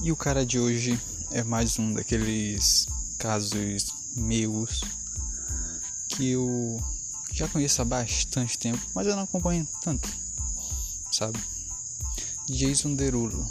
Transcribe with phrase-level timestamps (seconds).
[0.00, 0.96] E o cara de hoje
[1.32, 2.86] é mais um daqueles
[3.18, 4.80] casos meus
[6.08, 6.80] que eu
[7.32, 10.08] já conheço há bastante tempo, mas eu não acompanho tanto,
[11.12, 11.36] sabe?
[12.48, 13.44] Jason Derulo.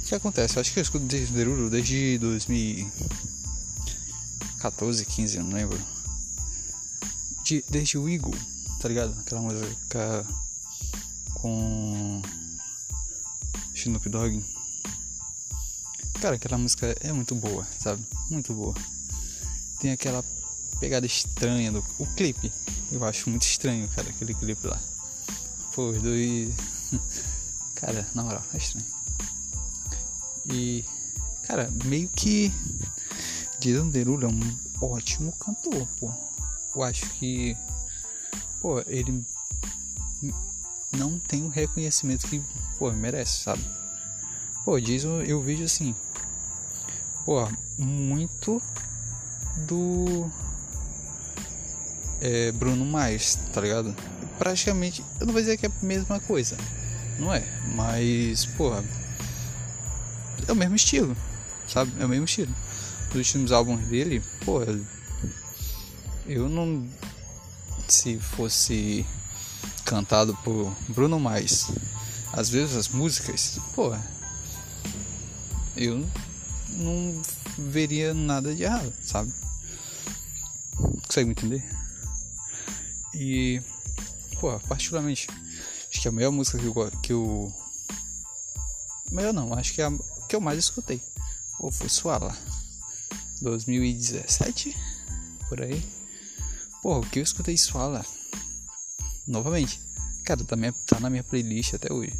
[0.00, 0.56] O que acontece?
[0.56, 5.80] Eu acho que eu escuto Jason Derulo desde 2014, 15, eu não lembro.
[7.44, 8.34] De, desde o Eagle,
[8.80, 9.16] tá ligado?
[9.20, 10.26] Aquela música
[11.34, 12.20] com
[13.72, 14.44] Snoop Dogg.
[16.22, 18.00] Cara, aquela música é muito boa, sabe?
[18.30, 18.72] Muito boa.
[19.80, 20.24] Tem aquela
[20.78, 22.52] pegada estranha do o clipe.
[22.92, 24.80] Eu acho muito estranho, cara, aquele clipe lá.
[25.74, 26.54] Pô, os dois.
[27.74, 28.86] cara, na moral, é estranho.
[30.46, 30.84] E.
[31.42, 32.52] Cara, meio que.
[33.58, 36.08] Jason Derulo é um ótimo cantor, pô.
[36.72, 37.56] Eu acho que.
[38.60, 39.26] Pô, ele.
[40.92, 42.40] Não tem o reconhecimento que,
[42.78, 43.66] pô, merece, sabe?
[44.64, 45.92] Pô, Jason, eu vejo assim
[47.24, 48.62] pô, muito
[49.66, 50.30] do
[52.20, 53.94] é, Bruno Mars, tá ligado?
[54.38, 56.56] Praticamente, eu não vou dizer que é a mesma coisa,
[57.18, 57.44] não é?
[57.74, 58.84] Mas, porra,
[60.46, 61.16] é o mesmo estilo,
[61.68, 61.92] sabe?
[62.00, 62.54] É o mesmo estilo.
[63.10, 64.78] Os últimos álbuns dele, porra,
[66.26, 66.88] eu não.
[67.88, 69.04] Se fosse
[69.84, 71.70] cantado por Bruno Mars,
[72.32, 74.02] às vezes as músicas, porra,
[75.76, 76.06] eu
[76.82, 77.22] não
[77.58, 79.32] veria nada de errado, sabe?
[81.06, 81.64] Consegue me entender?
[83.14, 83.60] E,
[84.40, 85.28] pô, particularmente,
[85.90, 86.90] acho que a melhor música que eu.
[87.02, 87.52] Que eu
[89.10, 89.92] melhor não, acho que é a
[90.32, 90.98] que eu mais escutei.
[91.58, 92.34] Ou foi Suala.
[93.42, 94.74] 2017?
[95.46, 95.84] Por aí.
[96.80, 98.02] Pô, o que eu escutei Suala?
[99.26, 99.78] Novamente.
[100.24, 102.14] Cara, tá, minha, tá na minha playlist até hoje.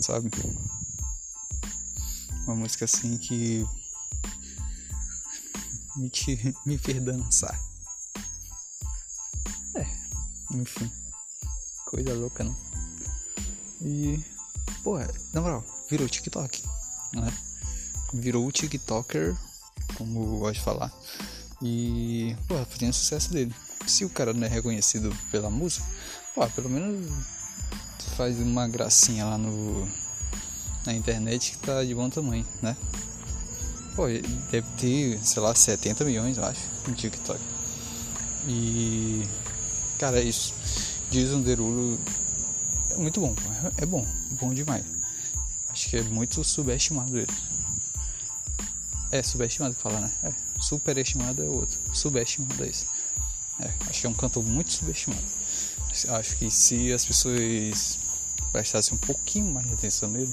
[0.00, 0.30] Sabe?
[2.46, 3.64] Uma música assim que
[5.96, 7.58] me, te, me fez dançar.
[9.74, 9.86] É,
[10.54, 10.90] enfim.
[11.86, 12.56] Coisa louca, não?
[13.82, 14.22] E,
[14.82, 14.98] pô,
[15.32, 16.62] na moral, virou TikTok,
[17.14, 17.32] né?
[18.12, 19.36] Virou TikToker,
[19.96, 20.92] como eu gosto de falar.
[21.62, 23.54] E, pô, fazendo sucesso dele.
[23.86, 25.86] Se o cara não é reconhecido pela música,
[26.34, 27.10] pô, pelo menos
[28.16, 29.88] faz uma gracinha lá no
[30.84, 32.76] na internet que tá de bom tamanho, né?
[33.94, 34.06] Pô,
[34.50, 37.40] deve ter, sei lá, 70 milhões, eu acho, no TikTok.
[38.46, 39.26] E.
[39.98, 40.54] Cara, isso.
[41.10, 41.98] Jason Derulo
[42.90, 43.34] é muito bom,
[43.76, 44.06] é bom,
[44.40, 44.84] bom demais.
[45.68, 47.32] Acho que é muito subestimado ele.
[49.12, 50.10] É, subestimado que fala, né?
[50.22, 51.78] É, superestimado é outro.
[51.92, 52.86] Subestimado é isso.
[53.60, 55.22] É, acho que é um cantor muito subestimado.
[56.08, 57.98] Acho que se as pessoas
[58.52, 60.30] prestassem um pouquinho mais de atenção nele,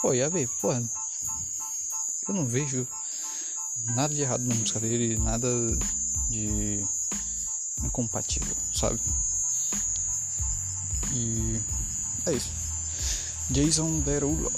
[0.00, 2.86] Pô, ia ver, pô, eu não vejo
[3.94, 5.48] nada de errado na música dele, nada
[6.28, 6.84] de
[7.82, 9.00] incompatível, sabe?
[11.12, 11.60] E
[12.26, 12.50] é isso.
[13.50, 14.52] Jason Derulo.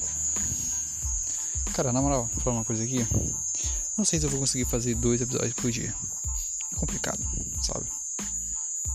[1.75, 3.07] Cara, na moral, vou falar uma coisa aqui.
[3.97, 5.95] Não sei se eu vou conseguir fazer dois episódios por dia.
[6.73, 7.23] É complicado,
[7.63, 7.87] sabe?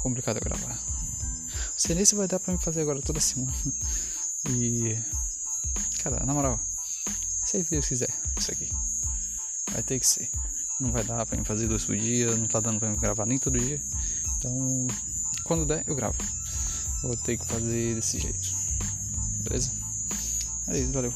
[0.02, 0.76] Complicado eu gravar.
[0.76, 3.53] Não sei nem se vai dar pra me fazer agora toda semana.
[4.50, 5.02] E
[6.03, 6.59] Cara, na moral,
[7.46, 8.69] se Deus quiser, isso aqui.
[9.72, 10.30] Vai ter que ser.
[10.78, 13.25] Não vai dar pra mim fazer dois por dia, não tá dando pra mim gravar
[13.25, 13.81] nem todo dia.
[14.38, 14.86] Então,
[15.46, 16.18] quando der, eu gravo.
[17.03, 18.50] Vou ter que fazer desse jeito.
[19.44, 19.72] Beleza?
[20.68, 21.14] É isso, valeu.